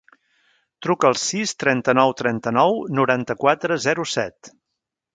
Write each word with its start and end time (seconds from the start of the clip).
Truca 0.85 1.07
al 1.09 1.19
sis, 1.25 1.53
trenta-nou, 1.65 2.15
trenta-nou, 2.23 2.83
noranta-quatre, 3.01 3.81
zero, 3.89 4.11
set. 4.19 4.55